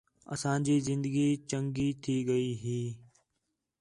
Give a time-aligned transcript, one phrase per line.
[0.33, 2.81] اسانجی زندگی چَنڳی تھی ڳئی ہئی